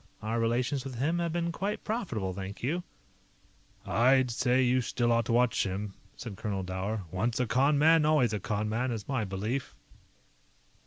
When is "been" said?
1.31-1.51